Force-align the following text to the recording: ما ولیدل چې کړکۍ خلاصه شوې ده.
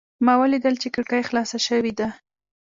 ما 0.25 0.33
ولیدل 0.41 0.75
چې 0.81 0.87
کړکۍ 0.95 1.21
خلاصه 1.29 1.57
شوې 1.67 1.91
ده. 1.99 2.07